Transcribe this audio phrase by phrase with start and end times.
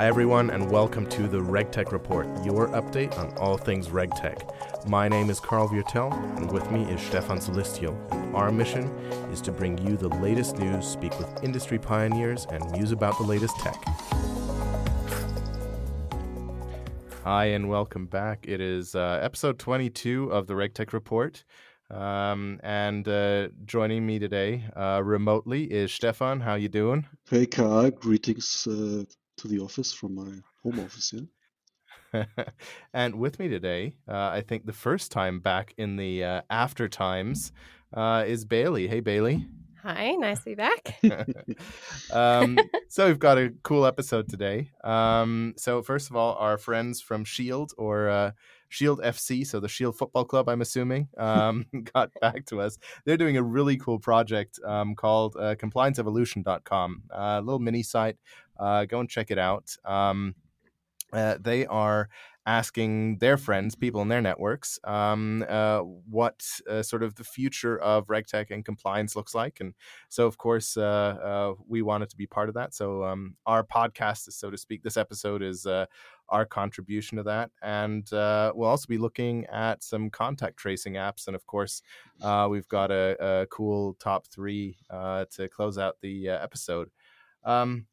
[0.00, 4.88] Hi, everyone, and welcome to the RegTech Report, your update on all things RegTech.
[4.88, 7.94] My name is Karl Viertel, and with me is Stefan Sulistyo.
[8.10, 8.84] And our mission
[9.30, 13.24] is to bring you the latest news, speak with industry pioneers, and muse about the
[13.24, 13.76] latest tech.
[17.24, 18.46] Hi, and welcome back.
[18.48, 21.44] It is uh, episode 22 of the RegTech Report.
[21.90, 26.40] Um, and uh, joining me today uh, remotely is Stefan.
[26.40, 27.06] How you doing?
[27.28, 27.90] Hey, Carl.
[27.90, 29.04] Greetings uh,
[29.40, 32.26] to the office from my home office here.
[32.92, 36.88] and with me today, uh, I think the first time back in the uh, after
[36.88, 37.52] times
[37.94, 38.88] uh, is Bailey.
[38.88, 39.46] Hey, Bailey.
[39.82, 41.00] Hi, nice to be back.
[42.12, 42.58] um,
[42.88, 44.70] so we've got a cool episode today.
[44.84, 48.32] Um, so first of all, our friends from Shield or uh,
[48.68, 52.78] Shield FC, so the Shield Football Club, I'm assuming, um, got back to us.
[53.06, 58.16] They're doing a really cool project um, called uh, ComplianceEvolution.com, uh, a little mini site.
[58.58, 59.74] Uh, go and check it out.
[59.86, 60.34] Um,
[61.10, 62.10] uh, they are
[62.50, 67.78] asking their friends, people in their networks, um, uh, what uh, sort of the future
[67.78, 69.60] of RegTech and compliance looks like.
[69.60, 69.72] And
[70.08, 70.80] so, of course, uh,
[71.30, 72.74] uh we wanted to be part of that.
[72.74, 75.86] So, um, our podcast, so to speak, this episode is uh,
[76.28, 77.52] our contribution to that.
[77.62, 81.28] And uh, we'll also be looking at some contact tracing apps.
[81.28, 81.82] And of course,
[82.48, 86.90] we've got a, a, cool top three to close out the episode.
[87.44, 87.86] Um,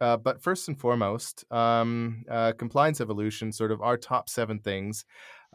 [0.00, 5.04] uh, but first and foremost, um, uh, compliance evolution, sort of our top seven things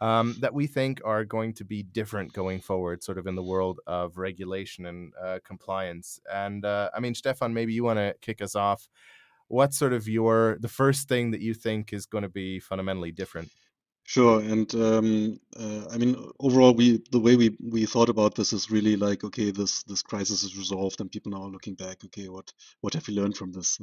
[0.02, 3.43] um, that we think are going to be different going forward, sort of in the
[3.43, 6.19] world of regulation and uh, compliance.
[6.31, 8.87] And uh, I mean, Stefan, maybe you want to kick us off.
[9.47, 13.11] What's sort of your the first thing that you think is going to be fundamentally
[13.11, 13.49] different?
[14.08, 14.39] Sure.
[14.39, 18.70] And um, uh, I mean, overall, we the way we we thought about this is
[18.70, 22.06] really like, okay, this this crisis is resolved, and people now are looking back.
[22.06, 23.80] Okay, what what have we learned from this?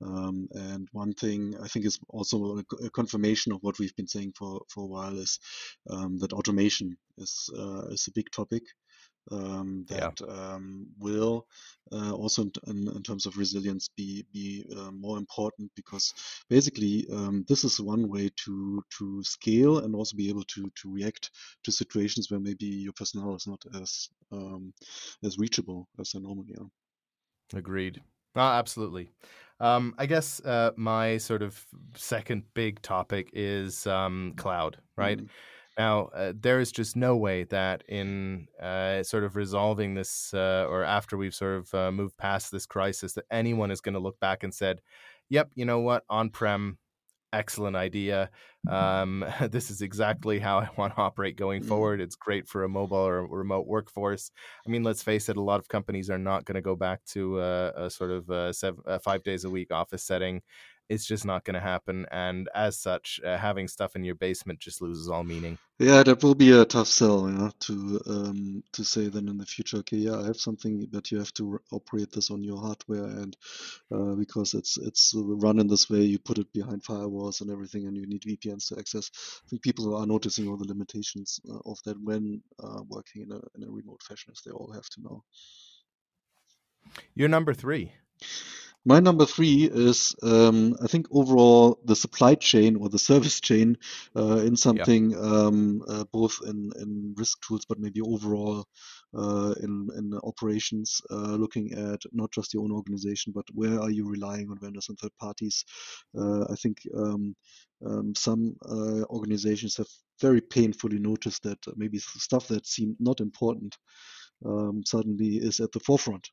[0.00, 4.08] Um, and one thing I think is also a, a, confirmation of what we've been
[4.08, 5.38] saying for for a while is
[5.90, 8.62] um, that automation is uh, is a big topic
[9.30, 10.26] um, that yeah.
[10.34, 11.46] um, will
[11.92, 16.12] uh, also in, in, terms of resilience be be uh, more important because
[16.48, 20.92] basically um, this is one way to to scale and also be able to to
[20.92, 21.30] react
[21.62, 24.72] to situations where maybe your personnel is not as um,
[25.22, 27.58] as reachable as they normally are.
[27.58, 28.02] Agreed.
[28.36, 29.10] Oh, absolutely.
[29.60, 31.64] Um, I guess uh, my sort of
[31.94, 35.18] second big topic is um, cloud, right?
[35.18, 35.26] Mm-hmm
[35.78, 40.66] now, uh, there is just no way that in uh, sort of resolving this, uh,
[40.68, 44.00] or after we've sort of uh, moved past this crisis, that anyone is going to
[44.00, 44.80] look back and said,
[45.30, 46.04] "Yep, you know what?
[46.08, 46.78] On-prem,
[47.34, 48.30] excellent idea.
[48.68, 51.66] Um, this is exactly how I want to operate going mm.
[51.66, 52.00] forward.
[52.00, 54.30] It's great for a mobile or a remote workforce.
[54.66, 57.04] I mean, let's face it, a lot of companies are not going to go back
[57.06, 60.42] to a, a sort of a seven, a five days a week office setting
[60.88, 62.06] it's just not going to happen.
[62.10, 65.58] And as such, uh, having stuff in your basement just loses all meaning.
[65.78, 69.46] Yeah, that will be a tough sell, yeah, to um, to say then in the
[69.46, 73.04] future, okay, yeah, I have something that you have to operate this on your hardware,
[73.04, 73.36] and
[73.92, 77.86] uh, because it's it's run in this way, you put it behind firewalls and everything,
[77.86, 79.10] and you need VPNs to access.
[79.44, 83.32] I think people are noticing all the limitations uh, of that when uh, working in
[83.32, 85.24] a in a remote fashion, as they all have to know.
[87.16, 87.92] You're number three.
[88.86, 93.78] My number three is, um, I think, overall the supply chain or the service chain
[94.14, 95.16] uh, in something, yeah.
[95.18, 98.66] um, uh, both in, in risk tools, but maybe overall
[99.16, 103.90] uh, in, in operations, uh, looking at not just your own organization, but where are
[103.90, 105.64] you relying on vendors and third parties.
[106.18, 107.34] Uh, I think um,
[107.86, 109.88] um some uh, organizations have
[110.20, 113.76] very painfully noticed that maybe stuff that seemed not important
[114.44, 116.28] um, suddenly is at the forefront.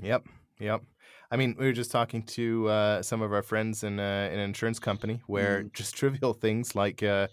[0.00, 0.26] Yep,
[0.60, 0.82] yep.
[1.30, 4.38] I mean, we were just talking to uh, some of our friends in, uh, in
[4.38, 5.72] an insurance company where mm.
[5.74, 7.28] just trivial things like uh,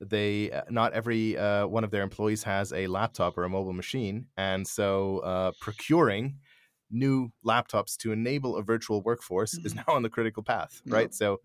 [0.00, 3.72] they uh, not every uh, one of their employees has a laptop or a mobile
[3.72, 6.36] machine, and so uh, procuring
[6.90, 9.64] new laptops to enable a virtual workforce mm.
[9.64, 9.82] is mm-hmm.
[9.88, 11.14] now on the critical path, right?
[11.14, 11.40] So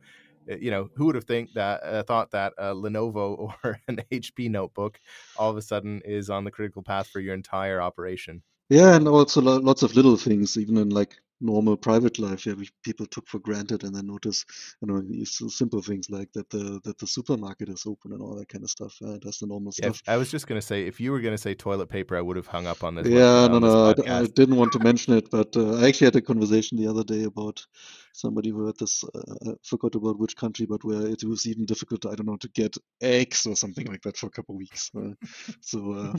[0.46, 4.50] you know, who would have think that uh, thought that a Lenovo or an HP
[4.50, 5.00] notebook
[5.38, 8.44] all of a sudden is on the critical path for your entire operation?
[8.70, 12.54] Yeah, and also lots of little things, even in like normal private life yeah
[12.84, 14.46] people took for granted and then notice
[14.82, 18.36] you know these simple things like that the that the supermarket is open and all
[18.36, 20.02] that kind of stuff uh, that's the normal yeah, stuff.
[20.08, 22.22] I was just going to say if you were going to say toilet paper i
[22.22, 25.16] would have hung up on this yeah no no I, I, didn't want to mention
[25.16, 27.66] it but uh, i actually had a conversation the other day about
[28.14, 31.66] somebody who had this uh, i forgot about which country but where it was even
[31.66, 34.60] difficult i don't know to get eggs or something like that for a couple of
[34.60, 35.14] weeks uh,
[35.62, 36.18] so uh,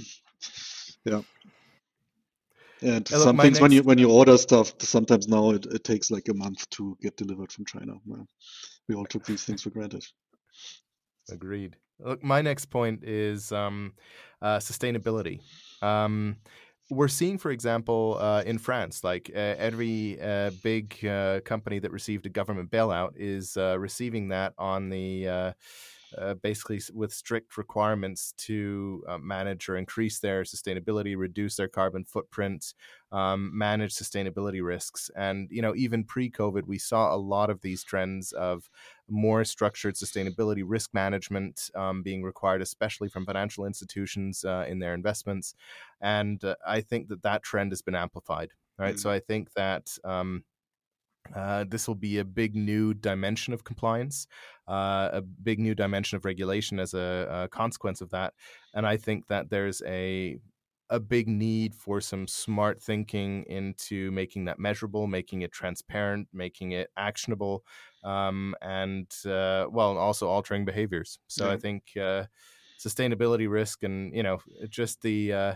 [1.04, 1.22] yeah
[2.84, 6.10] And Yeah, some things when you when you order stuff, sometimes now it, it takes
[6.10, 7.94] like a month to get delivered from China.
[8.88, 10.04] We all took these things for granted.
[11.30, 11.76] agreed.
[11.98, 13.94] Look, my next point is um,
[14.42, 15.40] uh, sustainability.
[15.82, 16.36] Um,
[16.90, 21.90] we're seeing, for example, uh, in France, like uh, every uh, big uh, company that
[21.92, 25.54] received a government bailout is uh, receiving that on the
[26.18, 32.04] uh, basically with strict requirements to uh, manage or increase their sustainability, reduce their carbon
[32.04, 32.74] footprint,
[33.12, 35.10] um, manage sustainability risks.
[35.16, 38.70] And you know, even pre-COVID, we saw a lot of these trends of
[39.08, 44.94] more structured sustainability risk management um, being required, especially from financial institutions uh, in their
[44.94, 45.54] investments.
[46.00, 48.50] And uh, I think that that trend has been amplified.
[48.76, 48.96] Right.
[48.96, 49.00] Mm.
[49.00, 49.96] So I think that.
[50.04, 50.44] Um,
[51.34, 54.26] uh, this will be a big new dimension of compliance,
[54.68, 58.34] uh, a big new dimension of regulation as a, a consequence of that.
[58.74, 60.38] And I think that there's a
[60.90, 66.72] a big need for some smart thinking into making that measurable, making it transparent, making
[66.72, 67.64] it actionable,
[68.04, 71.18] um, and uh, well, also altering behaviors.
[71.26, 71.50] So.
[71.50, 72.24] I think uh,
[72.78, 74.38] sustainability risk and you know
[74.68, 75.54] just the uh,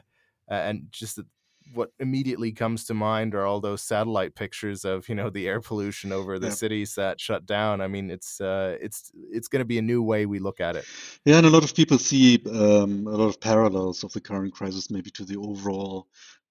[0.49, 1.27] and just the,
[1.75, 5.61] what immediately comes to mind are all those satellite pictures of you know the air
[5.61, 6.53] pollution over the Yeah.
[6.53, 7.81] cities that shut down.
[7.81, 10.77] I mean, it's uh, it's it's going to be a new way we look at
[10.77, 10.85] it.
[11.25, 14.53] Yeah, and a lot of people see um, a lot of parallels of the current
[14.55, 16.09] crisis, maybe to the overall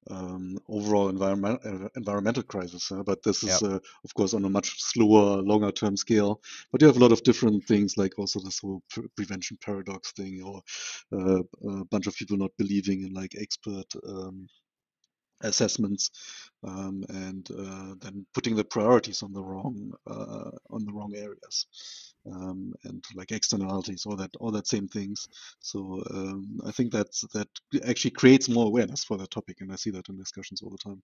[0.10, 2.92] um, overall environment, uh, environmental crisis.
[2.92, 6.42] uh, but this is, uh, of course, on a much slower, longer term scale.
[6.72, 10.12] But you have a lot of different things, like also this whole pre- prevention paradox
[10.14, 10.62] thing, or
[11.12, 11.42] uh,
[11.82, 14.48] a bunch of people not believing in like expert um,
[15.42, 16.10] assessments
[16.64, 21.68] um, and uh, then putting the priorities on the wrong uh, on the wrong areas
[22.32, 25.28] um, and like externalities all that all that same things
[25.60, 27.48] so um, I think that's that
[27.88, 30.78] actually creates more awareness for the topic and I see that in discussions all the
[30.78, 31.02] time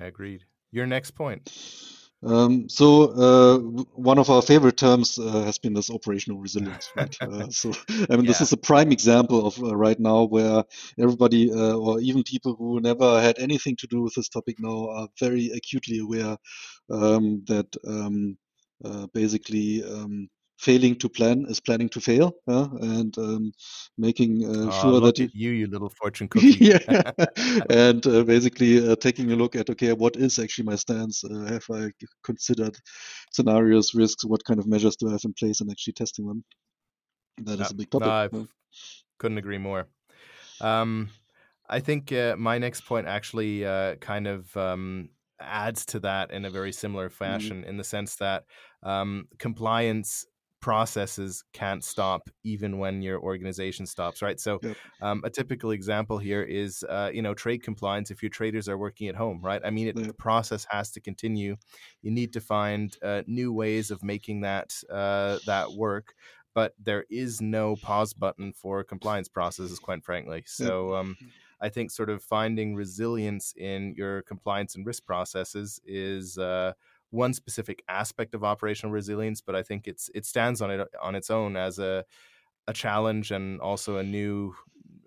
[0.00, 0.44] I agreed.
[0.70, 1.52] Your next point.
[2.24, 3.58] Um, so uh,
[3.94, 7.16] one of our favorite terms uh, has been this operational resilience, right?
[7.22, 7.72] Uh, so
[8.10, 10.64] I mean, this is a prime example of uh, right now where
[10.98, 14.88] everybody, uh, or even people who never had anything to do with this topic now,
[14.90, 16.36] are very acutely aware
[16.90, 18.36] um, that um,
[18.84, 20.28] uh, basically um,
[20.62, 23.52] failing to plan is planning to fail, uh, and um,
[23.98, 26.64] making uh, uh, sure that at you, you little fortune cookie.
[26.64, 26.78] yeah,
[27.70, 31.24] and uh, basically uh, taking a look at okay, what is actually my stance?
[31.24, 31.90] Uh, have I
[32.22, 32.76] considered
[33.32, 34.24] scenarios, risks?
[34.24, 36.44] What kind of measures do I have in place, and actually testing them?
[37.38, 38.06] That is a big no, topic.
[38.06, 38.44] I yeah.
[39.18, 39.88] couldn't agree more.
[40.60, 41.10] Um,
[41.68, 45.10] I think uh, my next point actually uh, kind of um,
[45.40, 47.16] adds to that in a very similar Mhm.
[47.18, 48.44] fashion, in the sense that
[48.82, 50.26] um, compliance
[50.62, 54.40] processes can't stop even when your organization stops, right?
[54.40, 54.78] So, Yep.
[55.02, 58.10] um, a typical example here is, uh, you know, trade compliance.
[58.10, 59.60] If your traders are working at home, right?
[59.64, 60.06] I mean, it, Yep.
[60.06, 61.56] the process has to continue.
[62.02, 66.14] You need to find uh, new ways of making that uh, that work
[66.54, 70.44] but there is no pause button for compliance processes, quite frankly.
[70.58, 70.72] Yep.
[70.72, 71.16] So um,
[71.60, 76.74] I think sort of finding resilience in your compliance and risk processes is uh,
[77.12, 81.14] one specific aspect of operational resilience, but I think it's it stands on it on
[81.16, 82.04] its own as a
[82.68, 84.54] a challenge and also a new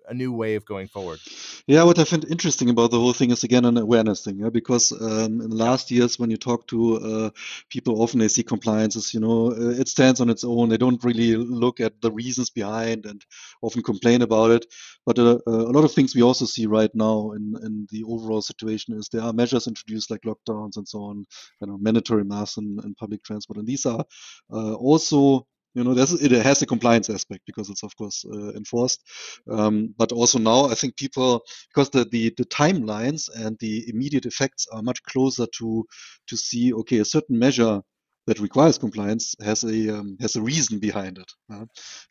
[0.08, 1.18] a new way of going forward.
[1.66, 4.50] Yeah, what I find interesting about the whole thing is again an awareness thing, yeah?
[4.50, 7.30] because um, in the last years, when you talk to uh,
[7.70, 10.68] people, often they see compliance as, you know, uh, it stands on its own.
[10.68, 13.24] They don't really look at the reasons behind and
[13.62, 14.66] often complain about it.
[15.04, 18.04] But uh, uh, a lot of things we also see right now in, in the
[18.04, 21.24] overall situation is there are measures introduced like lockdowns and so on,
[21.60, 23.58] you know, mandatory masks and, and public transport.
[23.58, 24.04] And these are
[24.52, 25.46] uh, also
[25.76, 29.02] you know, it has a compliance aspect because it's of course uh, enforced,
[29.50, 34.24] um, but also now I think people because the, the the timelines and the immediate
[34.24, 35.84] effects are much closer to
[36.28, 37.82] to see okay a certain measure
[38.26, 41.64] that requires compliance has a um, has a reason behind it, uh,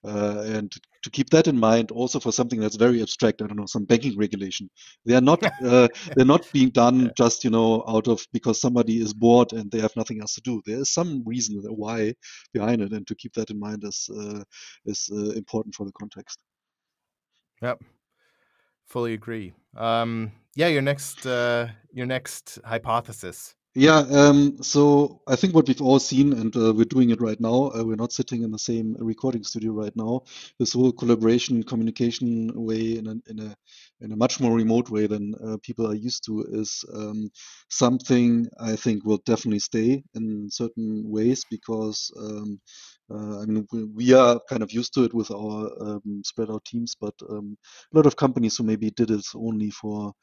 [0.07, 0.72] uh, and
[1.03, 3.86] to keep that in mind also for something that's very abstract I don't know some
[3.86, 4.69] banking regulation.
[5.05, 9.01] They are not uh, they're not being done just you know out of because somebody
[9.01, 10.62] is bored and they have nothing else to do.
[10.65, 12.13] There is some reason why
[12.53, 14.43] behind it and to keep that in mind is uh,
[14.86, 16.39] is uh, important for the context.
[17.62, 17.84] Yep,
[18.86, 19.53] fully agree.
[19.75, 23.55] Um, yeah, your next uh, your next hypothesis.
[23.77, 27.39] Yeah, um, so I think what we've all seen, and uh, we're doing it right
[27.41, 30.22] now, uh, we're not sitting in the same recording studio right now.
[30.60, 33.55] This whole collaboration, communication way in a, in a,
[34.01, 37.29] in a much more remote way than uh, people are used to is um,
[37.70, 42.62] something I think will definitely stay in certain ways because um,
[43.13, 46.50] uh, I mean, we, we are kind of used to it with our um, spread
[46.50, 47.57] out teams, but um,
[47.93, 50.13] a lot of companies who maybe did it only for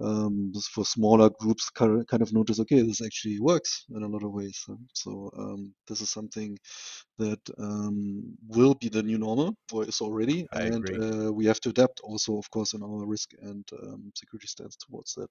[0.00, 4.32] um, for smaller groups kind of notice, okay, this actually works in a lot of
[4.32, 4.64] ways.
[4.94, 6.56] So um, this is something
[7.18, 11.60] that um, will be the new normal, or is already, I and uh, we have
[11.60, 15.28] to adapt also, of course, in our risk and um, security stance towards that.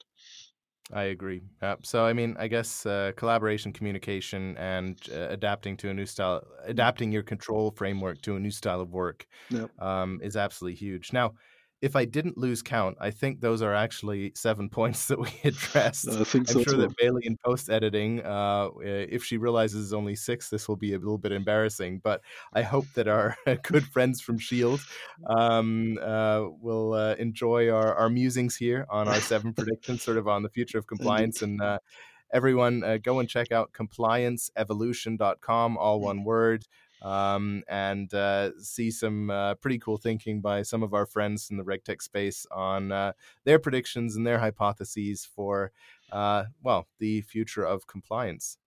[0.93, 1.43] I agree.
[1.61, 6.05] Uh, so, I mean, I guess uh, collaboration, communication, and uh, adapting to a new
[6.05, 9.67] style, adapting your control framework to a new style of work Yeah.
[9.79, 11.13] um, is absolutely huge.
[11.13, 11.35] Now,
[11.81, 16.07] if I didn't lose count, I think those are actually seven points that we addressed.
[16.07, 16.81] I think I'm so sure too.
[16.81, 20.93] that Bailey in post editing, uh, if she realizes it's only six, this will be
[20.93, 22.00] a little bit embarrassing.
[22.03, 22.21] But
[22.53, 24.81] I hope that our good friends from Shield
[25.27, 30.27] um, uh, will uh, enjoy our, our musings here on our seven predictions, sort of
[30.27, 31.41] on the future of compliance.
[31.41, 31.79] And uh,
[32.31, 36.65] everyone, uh, go and check out complianceevolution.com, all one word
[37.01, 41.58] um, and uh, see some uh, pretty cool thinking by some of our friends in
[41.58, 45.72] the RegTech space on uh, their predictions and their hypotheses for,
[46.12, 48.58] uh, well, the future of compliance.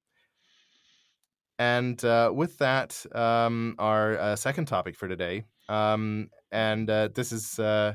[1.59, 7.33] And uh, with that, um, our uh, second topic for today, um, and uh, this
[7.33, 7.59] is.
[7.59, 7.95] Uh,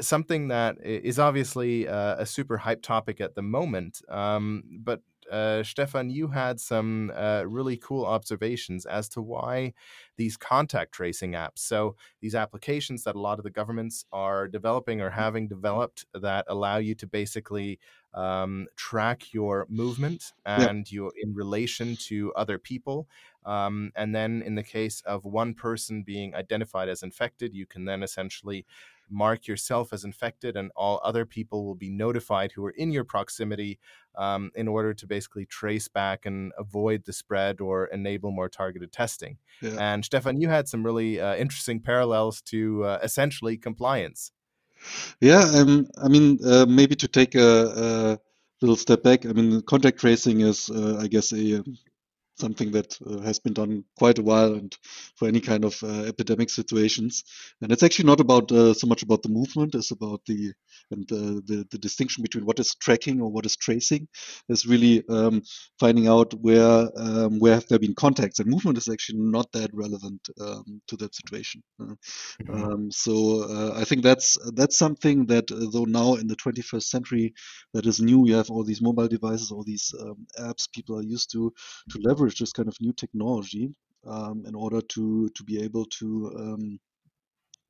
[0.00, 5.00] something that is obviously a super hype topic at the moment, um, but
[5.32, 9.72] uh, Stefan, you had some uh, really cool observations as to why
[10.16, 15.00] these contact tracing apps, so these applications that a lot of the governments are developing
[15.00, 17.78] or having developed that allow you to basically
[18.14, 20.96] um, track your movement and yeah.
[20.96, 23.08] you in relation to other people.
[23.46, 27.86] Um, and then, in the case of one person being identified as infected, you can
[27.86, 28.66] then essentially
[29.10, 33.04] mark yourself as infected, and all other people will be notified who are in your
[33.04, 33.78] proximity
[34.16, 38.92] um, in order to basically trace back and avoid the spread or enable more targeted
[38.92, 39.38] testing.
[39.60, 39.76] Yeah.
[39.78, 44.32] And Stefan, you had some really uh, interesting parallels to uh, essentially compliance.
[45.20, 48.18] Yeah, um, I mean, uh, maybe to take a, a,
[48.60, 49.26] little step back.
[49.26, 51.78] I mean, contact tracing is, uh, I guess, a um,
[52.38, 54.76] something that uh, has been done quite a while and
[55.16, 57.24] for any kind of uh, epidemic situations
[57.60, 60.52] and it's actually not about uh, so much about the movement it's about the
[60.90, 64.08] and the, the distinction between what is tracking or what is tracing
[64.48, 65.42] is really um,
[65.78, 69.70] finding out where um, where have there been contacts and movement is actually not that
[69.72, 72.86] relevant um, to that situation mm-hmm.
[72.90, 77.34] so uh, i think that's that's something that uh, though now in the 21st century
[77.74, 81.02] that is new you have all these mobile devices all these um, apps people are
[81.02, 81.52] used to
[81.90, 83.74] to leverage this kind of new technology
[84.06, 86.78] um, in order to to be able to um,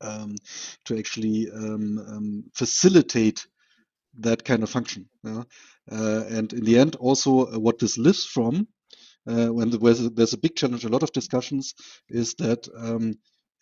[0.01, 0.35] um,
[0.85, 3.47] to actually um, um, facilitate
[4.19, 5.09] that kind of function.
[5.23, 5.45] Yeah?
[5.91, 8.67] Uh, and in the end, also uh, what this lives from,
[9.29, 11.75] uh, when there's a, there's a, big challenge, a lot of discussions,
[12.09, 12.67] is that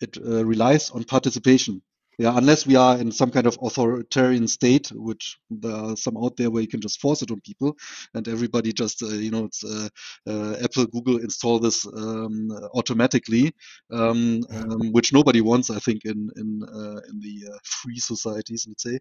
[0.01, 1.81] it uh, relies on participation
[2.17, 6.37] yeah, unless we are in some kind of authoritarian state, which there are some out
[6.37, 7.75] there where you can just force it on people,
[8.13, 9.89] and everybody just, uh, you know, it's uh,
[10.27, 13.53] uh, Apple, Google install this um, automatically,
[13.91, 18.65] um, um, which nobody wants, I think, in in uh, in the uh, free societies,
[18.67, 18.99] let's say.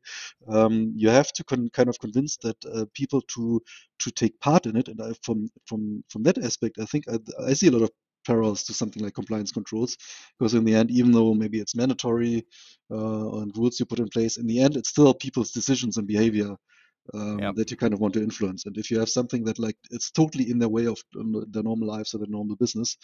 [0.49, 3.61] Um, you have to kind of convince that uh, people to
[4.01, 7.19] to take part in it, and I, from from from that aspect, I think I,
[7.45, 7.91] I see a lot of
[8.31, 9.97] parallels to something like compliance controls
[10.39, 12.37] because in the end even though maybe it's mandatory
[12.97, 16.07] uh, and rules you put in place in the end it's still people's decisions and
[16.15, 16.53] behavior
[17.15, 17.55] um, yep.
[17.57, 18.67] that you kind of want to influence.
[18.67, 20.99] And if you have something that like it's totally in their way of
[21.49, 22.97] their normal lives or their normal business,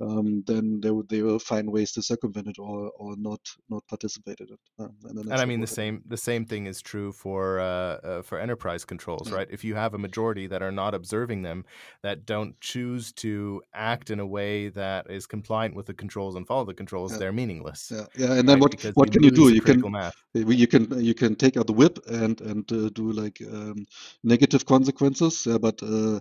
[0.00, 3.86] um, then they would they will find ways to circumvent it or or not not
[3.88, 4.60] participate in it.
[4.78, 8.22] Um, and, and I mean the same the same thing is true for uh, uh,
[8.22, 9.36] for enterprise controls, yeah.
[9.36, 9.48] right?
[9.50, 11.64] If you have a majority that are not observing them,
[12.02, 16.46] that don't choose to act in a way that is compliant with the controls and
[16.46, 17.18] follow the controls, yeah.
[17.18, 17.92] they're meaningless.
[17.92, 18.32] Yeah, yeah.
[18.34, 18.62] And then right?
[18.62, 19.52] what because what can you do?
[19.52, 20.14] You can math.
[20.34, 23.86] you can you can take out the whip and and uh, do like um,
[24.22, 25.46] negative consequences.
[25.46, 26.20] Yeah, but uh,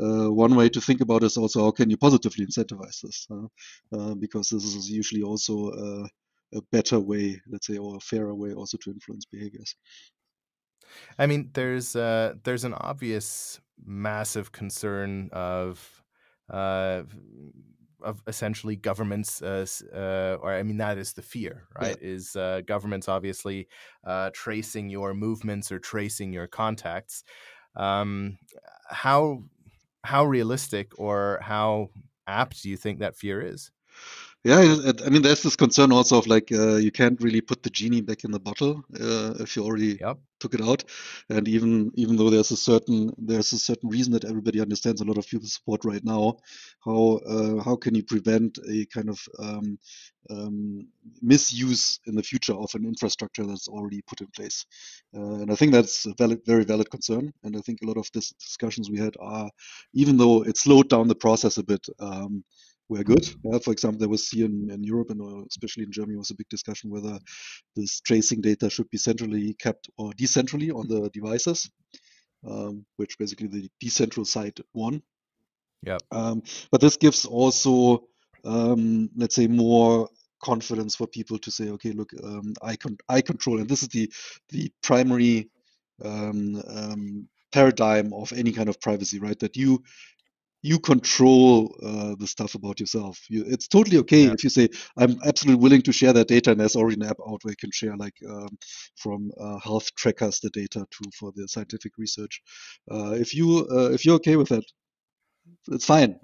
[0.00, 3.26] uh, one way to think about is also how can you positively incentivize this?
[3.92, 6.08] Uh, because this is usually also
[6.54, 9.74] a better way, let's say, or a fairer way also to influence behaviors.
[11.18, 16.02] I mean, there's uh, there's an obvious massive concern of
[16.50, 17.02] uh,
[18.02, 21.98] of essentially governments, uh, uh, or I mean, that is the fear, right?
[22.00, 22.08] Yeah.
[22.08, 23.68] Is uh, governments obviously
[24.04, 27.24] uh, tracing your movements or tracing your contacts?
[27.76, 28.38] Um,
[28.88, 29.44] how
[30.04, 31.90] how realistic or how
[32.26, 33.70] apt do you think that fear is?
[34.44, 37.70] Yeah, I mean, there's this concern also of like uh, you can't really put the
[37.70, 40.18] genie back in the bottle uh, if you already Yep.
[40.40, 40.84] took it out,
[41.28, 45.04] and even even though there's a certain there's a certain reason that everybody understands, a
[45.04, 46.36] lot of people support right now.
[46.84, 49.76] How uh, how can you prevent a kind of um,
[50.30, 50.86] um,
[51.20, 54.64] misuse in the future of an infrastructure that's already put in place?
[55.16, 57.32] Uh, and I think that's a valid, very valid concern.
[57.42, 59.50] And I think a lot of these discussions we had are,
[59.94, 61.84] even though it slowed down the process a bit.
[61.98, 62.44] Um,
[62.88, 63.28] were good.
[63.44, 66.30] Yeah, for example, there was here in, in Europe and uh, especially in Germany was
[66.30, 67.18] a big discussion whether
[67.76, 71.70] this tracing data should be centrally kept or decentrally on the devices,
[72.48, 75.02] um, which basically the decentral side won.
[75.84, 76.02] Yep.
[76.10, 78.04] Um, but this gives also,
[78.44, 80.08] um, let's say, more
[80.42, 83.88] confidence for people to say, okay, look, um, I con- I control, and this is
[83.88, 84.10] the
[84.48, 85.50] the primary
[86.04, 89.38] um, um, paradigm of any kind of privacy, right?
[89.38, 89.82] That you
[90.62, 93.18] you control uh, the stuff about yourself.
[93.28, 94.32] You, it's totally okay Yeah.
[94.32, 97.18] if you say, "I'm absolutely willing to share that data," and there's already an app
[97.26, 98.58] out where you can share, like um,
[98.96, 102.42] from uh, health trackers, the data to for the scientific research.
[102.90, 104.64] Uh, if you uh, if you're okay with that,
[105.68, 106.18] it's fine.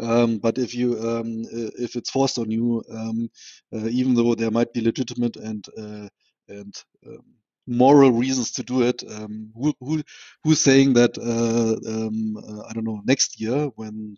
[0.00, 1.44] Um, but if you um,
[1.78, 3.28] if it's forced on you, um,
[3.74, 6.08] uh, even though there might be legitimate and uh,
[6.48, 6.74] and
[7.06, 7.24] um,
[7.66, 10.02] moral reasons to do it, um, who, who
[10.42, 14.16] who's saying that uh, um, uh, I don't know next year when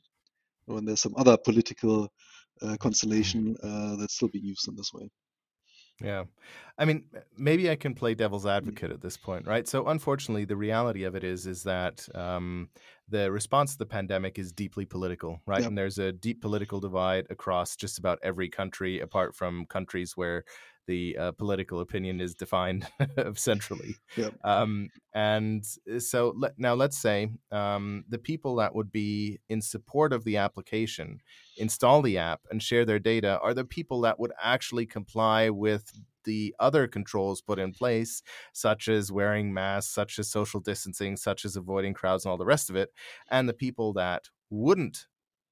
[0.67, 2.09] when there's some other political
[2.63, 5.11] uh, constellation uh, that's still being used in this way.
[6.03, 6.25] Yeah.
[6.77, 7.05] I mean,
[7.37, 9.67] maybe I can play devil's advocate at this point, right?
[9.69, 12.69] So, unfortunately, the reality of it is, is that um,
[13.09, 15.61] the response to the pandemic is deeply political, right?
[15.61, 15.69] Yep.
[15.69, 20.45] And there's a deep political divide across just about every country, apart from countries where
[20.87, 22.87] the uh, political opinion is defined
[23.35, 23.97] centrally.
[24.17, 24.35] Yep.
[24.45, 25.65] Um, and
[25.99, 30.37] so let, now let's say um, the people that would be in support of the
[30.37, 31.21] application
[31.57, 35.93] install the app and share their data are the people that would actually comply with
[36.25, 38.23] the other controls put in place,
[38.53, 42.47] such as wearing masks, such as social distancing, such as avoiding crowds, and all the
[42.47, 42.91] rest of it.
[43.31, 45.07] And the people that wouldn't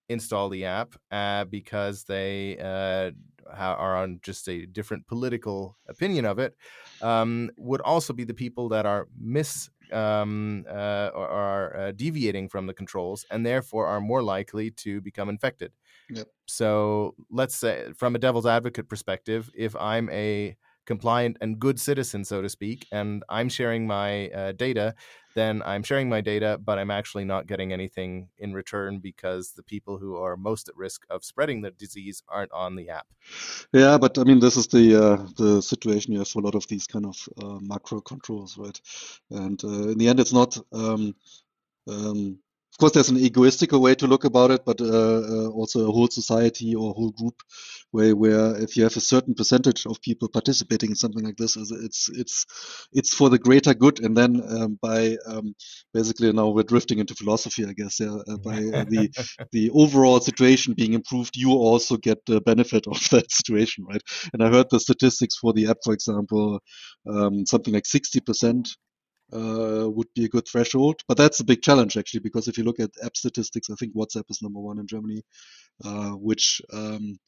[0.08, 3.12] install the app uh, because they uh,
[3.50, 6.56] are on just a different political opinion of it
[7.00, 12.48] um, would also be the people that are mis um, uh, or are uh, deviating
[12.48, 15.72] from the controls and therefore are more likely to become infected.
[16.10, 16.28] Yep.
[16.46, 22.24] So let's say, from a devil's advocate perspective, if I'm a compliant and good citizen,
[22.24, 24.94] so to speak, and I'm sharing my uh, data,
[25.34, 29.62] then I'm sharing my data, but I'm actually not getting anything in return because the
[29.62, 33.06] people who are most at risk of spreading the disease aren't on the app.
[33.72, 36.54] Yeah, but I mean, this is the uh, the situation you have for a lot
[36.54, 38.80] of these kind of uh, macro controls, right?
[39.30, 40.58] And uh, in the end, it's not.
[40.72, 41.14] Um,
[41.88, 42.38] um,
[42.72, 45.92] of course, there's an egoistical way to look about it, but uh, uh, also a
[45.92, 47.34] whole society or a whole group
[47.90, 51.54] where, where if you have a certain percentage of people participating in something like this,
[51.56, 52.46] it's it's
[52.90, 54.00] it's for the greater good.
[54.00, 55.54] And then um, by um,
[55.92, 58.00] basically now we're drifting into philosophy, I guess.
[58.00, 59.10] Yeah, uh, by the
[59.52, 64.02] the overall situation being improved, you also get the benefit of that situation, right?
[64.32, 66.60] And I heard the statistics for the app, for example,
[67.06, 68.70] um, something like sixty percent
[69.32, 71.00] uh, would be a good threshold.
[71.08, 73.94] But that's a big challenge actually, because if you look at app statistics, I think
[73.94, 75.22] WhatsApp is number one in Germany,
[75.84, 77.18] uh, which um,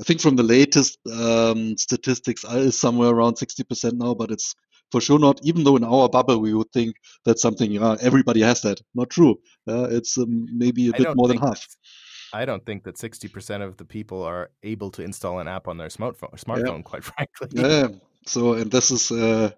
[0.00, 4.54] I think from the latest um, statistics is somewhere around 60% now, but it's
[4.92, 8.40] for sure not, even though in our bubble we would think that's something, yeah, everybody
[8.40, 8.80] has that.
[8.94, 9.36] Not true.
[9.68, 11.66] Uh, it's um, maybe a I bit more than half.
[12.32, 15.78] I don't think that 60% of the people are able to install an app on
[15.78, 17.48] their smartphone, smartphone quite frankly.
[17.52, 17.88] Yeah.
[18.26, 19.52] So, and this is, uh,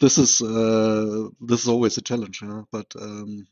[0.00, 3.46] this is, uh, this is always a challenge, but um,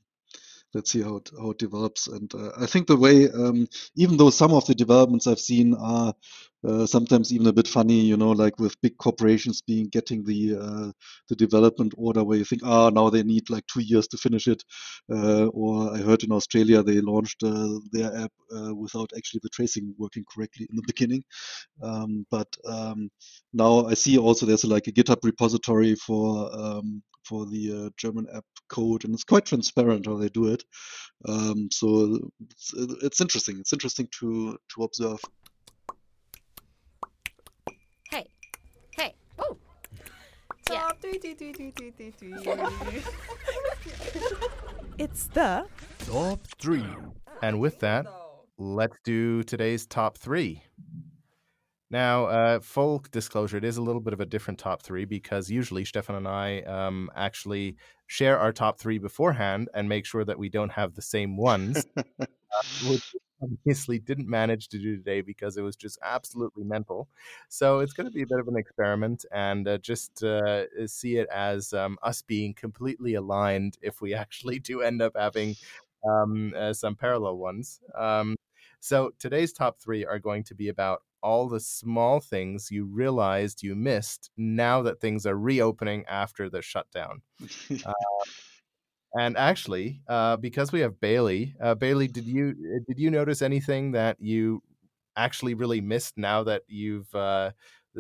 [0.75, 2.07] let's see how it, how it develops.
[2.09, 5.75] And uh, I think the way, um, even though some of the developments I've seen
[5.75, 6.13] are
[6.67, 10.57] uh, sometimes even a bit funny, you know, like with big corporations being getting the
[10.61, 10.93] uh,
[11.29, 14.49] the development order where you think, ah, now they need like two years to finish
[14.49, 14.63] it.
[15.11, 19.51] Uh, or I heard in Australia they launched uh, their app uh, without actually the
[19.51, 21.23] tracing working correctly in the beginning.
[21.83, 23.09] Um, but um,
[23.53, 28.27] now I see also there's like a GitHub repository for um, for the uh, German
[28.35, 30.65] app code, and it's quite transparent how they do it.
[31.29, 33.59] Um, so it's, it's interesting.
[33.61, 35.21] It's interesting to to observe.
[38.11, 38.27] Hey,
[38.97, 39.57] hey, oh,
[40.71, 40.81] Yeah.
[40.81, 43.03] Top three, three, three, three, three, three, three.
[44.99, 45.67] it's the
[46.07, 46.85] Top 3.
[47.43, 48.07] And with that,
[48.57, 50.63] let's do today's top three.
[51.91, 55.51] Now, uh, full disclosure, it is a little bit of a different top three because
[55.51, 60.39] usually Stefan and I um, actually share our top three beforehand and make sure that
[60.39, 61.87] we don't have the same ones.
[61.97, 62.03] uh,
[62.89, 67.09] which obviously didn't manage to do today because it was just absolutely mental.
[67.49, 71.17] So it's going to be a bit of an experiment and uh, just uh, see
[71.17, 75.57] it as um, us being completely aligned if we actually do end up having
[76.09, 77.81] um, uh, some parallel ones.
[77.97, 78.37] Um,
[78.81, 83.63] so today's top three are going to be about all the small things you realized
[83.63, 87.23] you missed now that things are reopening after the shutdown.
[87.85, 87.93] Uh,
[89.15, 93.41] and actually, uh, because we have Bailey, uh, Bailey, did you uh, did you notice
[93.41, 94.63] anything that you
[95.17, 97.53] actually really missed now that you've uh,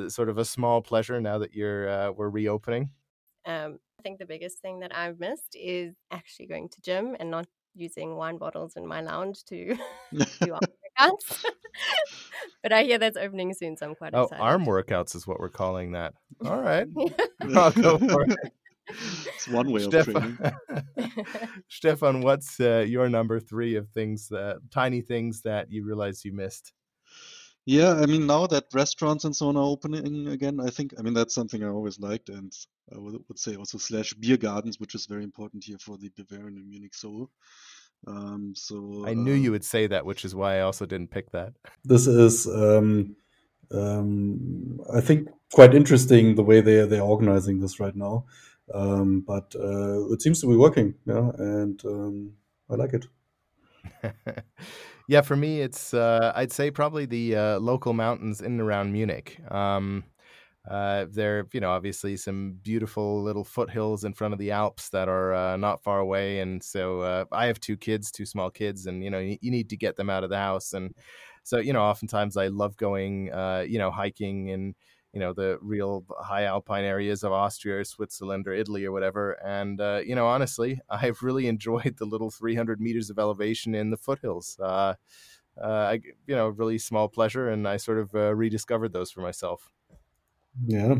[0.08, 2.90] sort of a small pleasure now that you're uh, we're reopening?
[3.46, 7.30] Um, I think the biggest thing that I've missed is actually going to gym and
[7.30, 7.46] not
[7.78, 9.76] using wine bottles in my lounge to
[10.40, 10.60] do arm
[10.98, 11.44] workouts.
[12.62, 14.42] but I hear that's opening soon, so I'm quite oh, excited.
[14.42, 16.14] arm workouts is what we're calling that.
[16.44, 16.86] All right,
[17.56, 18.52] I'll go for it.
[19.34, 21.16] It's one way of Stefan, training.
[21.68, 26.32] Stefan, what's uh, your number three of things that tiny things that you realized you
[26.32, 26.72] missed?
[27.68, 31.02] Yeah, I mean, now that restaurants and so on are opening again, I think, I
[31.02, 32.30] mean, that's something I always liked.
[32.30, 32.50] And
[32.90, 36.10] I would, would say also slash beer gardens, which is very important here for the
[36.16, 37.28] Bavarian and Munich Soul.
[38.06, 41.10] Um, so I knew uh, you would say that, which is why I also didn't
[41.10, 41.52] pick that.
[41.84, 43.16] This is, um,
[43.70, 48.24] um, I think, quite interesting the way they they're organizing this right now.
[48.72, 52.32] Um, but uh, it seems to be working, yeah, and um,
[52.70, 53.04] I like it.
[55.08, 58.92] yeah, for me, it's uh, I'd say probably the uh, local mountains in and around
[58.92, 59.38] Munich.
[59.50, 60.04] Um,
[60.68, 65.08] uh, there, you know, obviously some beautiful little foothills in front of the Alps that
[65.08, 68.86] are uh, not far away, and so uh, I have two kids, two small kids,
[68.86, 70.94] and you know, you, you, need to get them out of the house, and
[71.42, 74.74] so you know, oftentimes I love going, uh, you know, hiking and
[75.18, 79.32] you know the real high alpine areas of Austria or Switzerland or Italy or whatever.
[79.44, 83.90] And uh, you know, honestly, I've really enjoyed the little 300 meters of elevation in
[83.90, 84.56] the foothills.
[84.62, 84.94] Uh,
[85.60, 89.22] uh, I, you know, really small pleasure, and I sort of uh, rediscovered those for
[89.22, 89.72] myself.
[90.64, 90.94] Yeah.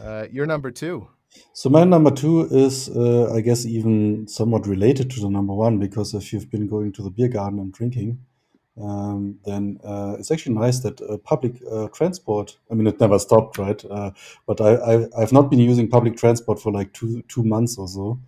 [0.00, 1.08] Uh, your number two.
[1.52, 5.78] So my number two is, uh, I guess, even somewhat related to the number one
[5.80, 8.20] because if you've been going to the beer garden and drinking,
[8.80, 12.56] um, then uh, it's actually nice that uh, public uh, transport.
[12.70, 13.82] I mean, it never stopped, right?
[13.84, 14.12] Uh,
[14.46, 17.88] but I, I have not been using public transport for like two two months or
[17.88, 18.20] so,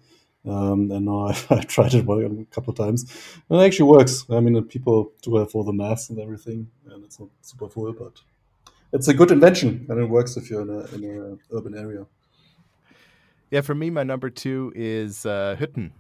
[0.46, 3.04] um, and now I, I tried it a couple of times,
[3.48, 4.24] and it actually works.
[4.30, 7.92] I mean, people do have all the masks and everything, and it's not super full,
[7.92, 8.20] but
[8.92, 12.06] it's a good invention, and it works if you're in a in an urban area.
[13.50, 15.90] Yeah, for me, my number two is uh, Hütten.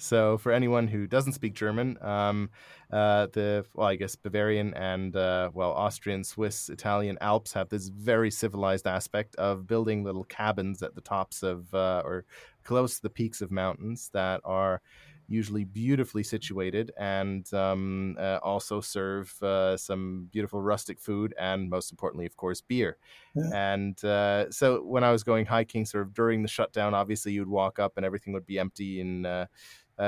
[0.00, 2.50] So for anyone who doesn't speak German, um,
[2.90, 7.88] uh, the well, I guess Bavarian and uh, well, Austrian, Swiss, Italian Alps have this
[7.88, 12.24] very civilized aspect of building little cabins at the tops of uh, or
[12.64, 14.80] close to the peaks of mountains that are
[15.28, 21.92] usually beautifully situated and um, uh, also serve uh, some beautiful rustic food and most
[21.92, 22.96] importantly of course beer
[23.36, 23.72] yeah.
[23.72, 27.46] and uh, so when i was going hiking sort of during the shutdown obviously you'd
[27.46, 29.24] walk up and everything would be empty and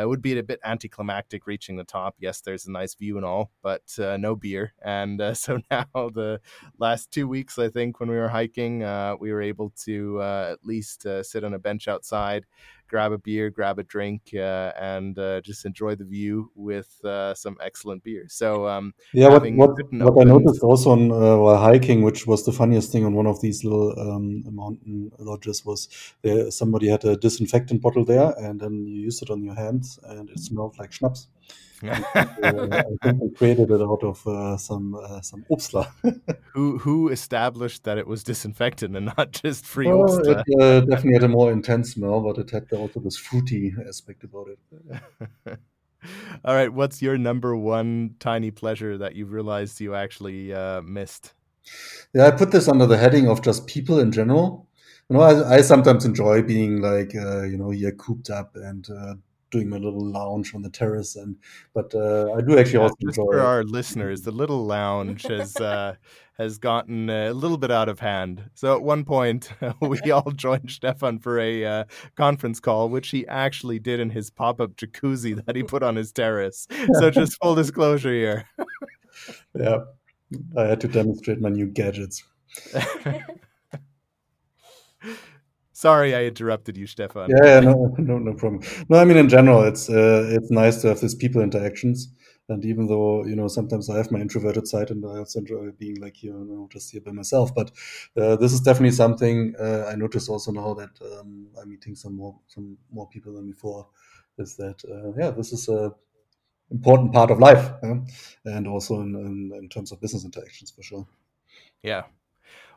[0.01, 2.17] it would be a bit anticlimactic reaching the top.
[2.19, 4.73] Yes, there's a nice view and all, but uh, no beer.
[4.83, 6.41] And uh, so now, the
[6.79, 10.49] last two weeks, I think, when we were hiking, uh, we were able to uh,
[10.53, 12.47] at least uh, sit on a bench outside,
[12.89, 17.35] grab a beer, grab a drink, uh, and uh, just enjoy the view with uh,
[17.35, 18.27] some excellent beer.
[18.29, 22.45] So um, yeah, what what, what I noticed also on uh, while hiking, which was
[22.45, 25.89] the funniest thing on one of these little um, mountain lodges, was
[26.23, 29.99] there somebody had a disinfectant bottle there, and then you used it on your hands,
[30.05, 31.29] and it smelled like schnapps
[31.85, 35.87] I think we created it out of uh, some uh, some Obstler.
[36.53, 40.21] who who established that it was disinfectant and not just free well?
[40.21, 44.25] It uh, definitely had a more intense smell, but it had also this fruity aspect
[44.25, 45.59] about it.
[46.45, 51.35] All right, what's your number one tiny pleasure that you've realized you actually uh, missed?
[52.13, 54.69] Yeah, I put this under the heading of just people in general.
[55.09, 58.89] You know, I, I sometimes enjoy being like, uh, you know, here cooped up and
[58.91, 59.15] uh,
[59.53, 61.37] doing my little lounge on the terrace and
[61.75, 65.23] but uh, I do actually yeah, also just enjoy for our listeners the little lounge
[65.23, 65.95] has uh,
[66.39, 68.43] has gotten a little bit out of hand.
[68.55, 71.85] So at one point we all joined Stefan for a uh,
[72.17, 76.11] conference call which he actually did in his pop-up jacuzzi that he put on his
[76.11, 76.67] terrace.
[76.95, 78.49] So just full disclosure here.
[79.55, 79.79] Yeah
[80.57, 82.25] I had to demonstrate my new gadgets
[85.83, 87.29] Sorry, I interrupted you, Stefan.
[87.29, 88.63] Yeah, no, no, no problem.
[88.89, 92.07] No, I mean in general, it's uh, it's nice to have these people interactions.
[92.49, 95.73] And even though you know sometimes I have my introverted side and I also enjoy
[95.73, 97.73] being like you know just here by myself, but
[98.17, 102.15] uh, this is definitely something uh, I notice also now that um, I'm meeting some
[102.15, 103.89] more some more people than before.
[104.39, 105.93] Is that uh, yeah, this is a
[106.71, 107.99] important part of life, yeah?
[108.45, 111.09] and also in, in, in terms of business interactions for sure.
[111.83, 112.05] Yeah.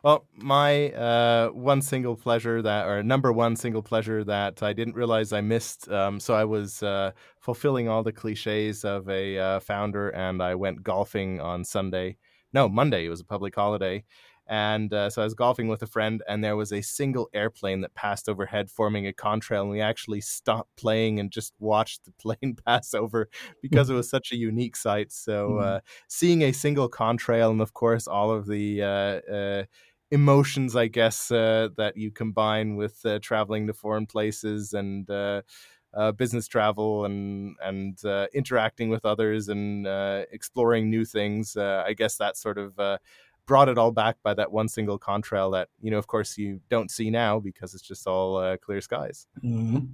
[0.06, 4.94] Well, my uh, one single pleasure that, or number one single pleasure that I didn't
[4.94, 5.90] realize I missed.
[5.90, 10.54] Um, so I was uh, fulfilling all the cliches of a uh, founder, and I
[10.54, 12.18] went golfing on Sunday.
[12.52, 13.06] No, Monday.
[13.06, 14.04] It was a public holiday,
[14.46, 17.80] and uh, so I was golfing with a friend, and there was a single airplane
[17.80, 19.62] that passed overhead, forming a contrail.
[19.62, 23.28] And we actually stopped playing and just watched the plane pass over
[23.60, 25.10] because it was such a unique sight.
[25.10, 25.62] So Mm.
[25.62, 28.86] uh, seeing a single contrail, and of course all of the uh,
[29.34, 29.64] uh,
[30.10, 35.08] emotions, I guess, uh, that you combine with uh, traveling to foreign places and.
[35.10, 35.42] Uh,
[35.94, 41.56] uh, business travel and and uh, interacting with others and uh, exploring new things.
[41.56, 42.74] I guess that sort of
[43.46, 46.60] brought it all back by that one single contrail that you know, of course, you
[46.68, 49.26] don't see now because it's just all clear skies.
[49.42, 49.88] Mhm.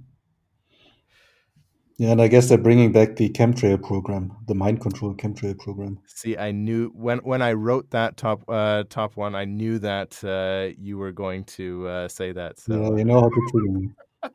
[1.97, 5.99] Yeah, and I guess they're bringing back the chemtrail program, the mind control chemtrail program.
[6.07, 10.23] See, I knew when when I wrote that top uh, top one, I knew that
[10.23, 12.59] uh, you were going to uh, say that.
[12.59, 13.89] So Yeah, you know how to trigger me.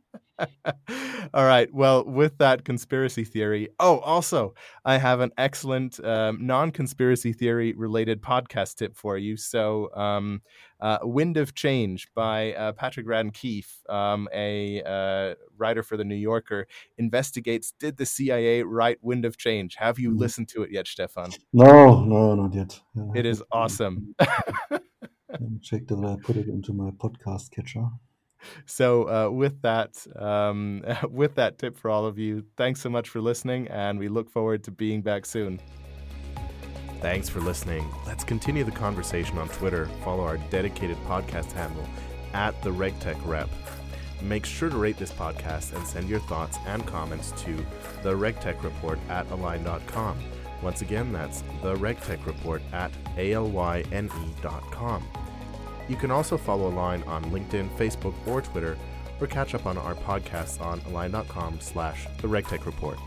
[1.34, 1.72] All right.
[1.72, 3.68] Well, with that conspiracy theory.
[3.80, 9.36] Oh, also, I have an excellent um, non conspiracy theory related podcast tip for you.
[9.36, 10.42] So, um,
[10.80, 16.04] uh, Wind of Change by uh, Patrick Radden Keefe, um, a uh, writer for The
[16.04, 16.66] New Yorker,
[16.98, 19.74] investigates Did the CIA write Wind of Change?
[19.76, 20.18] Have you Mhm.
[20.18, 21.30] listened to it yet, Stefan?
[21.52, 22.80] No, no, not yet.
[22.94, 24.14] Yeah, It is awesome.
[24.70, 27.86] Let me check that I put it into my podcast catcher.
[28.66, 33.08] So, uh, with that, um, with that tip for all of you, thanks so much
[33.08, 35.60] for listening, and we look forward to being back soon.
[37.00, 37.88] Thanks for listening.
[38.06, 39.86] Let's continue the conversation on Twitter.
[40.02, 41.86] Follow our dedicated podcast handle
[42.34, 43.48] at the RegTech Rep.
[44.20, 47.54] Make sure to rate this podcast and send your thoughts and comments to
[48.02, 50.18] the RegTech Report at alyne.com.
[50.60, 55.04] Once again, that's the RegTech Report at alyne.com.
[55.88, 58.76] You can also follow Alyne on LinkedIn, Facebook, or Twitter,
[59.20, 62.98] or catch up on our podcasts on alyne.com slash the RegTech Report.